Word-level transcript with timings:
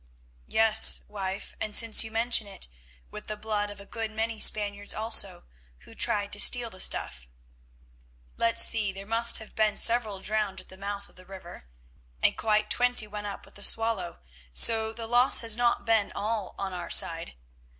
"Yes, 0.47 1.05
wife, 1.07 1.55
and 1.61 1.75
since 1.75 2.03
you 2.03 2.09
mention 2.09 2.47
it, 2.47 2.67
with 3.11 3.27
the 3.27 3.37
blood 3.37 3.69
of 3.69 3.79
a 3.79 3.85
good 3.85 4.09
many 4.09 4.39
Spaniards 4.39 4.95
also, 4.95 5.45
who 5.81 5.93
tried 5.93 6.33
to 6.33 6.39
steal 6.39 6.71
the 6.71 6.79
stuff. 6.79 7.27
Let's 8.35 8.63
see; 8.65 8.91
there 8.91 9.05
must 9.05 9.37
have 9.37 9.53
been 9.53 9.75
several 9.75 10.19
drowned 10.19 10.59
at 10.59 10.69
the 10.69 10.75
mouth 10.77 11.07
of 11.07 11.17
the 11.17 11.25
river, 11.27 11.67
and 12.23 12.35
quite 12.35 12.71
twenty 12.71 13.05
went 13.05 13.27
up 13.27 13.45
with 13.45 13.53
the 13.53 13.63
Swallow, 13.63 14.21
so 14.51 14.91
the 14.91 15.05
loss 15.05 15.41
has 15.41 15.55
not 15.55 15.85
been 15.85 16.11
all 16.15 16.55
on 16.57 16.73
our 16.73 16.89
side. 16.89 17.35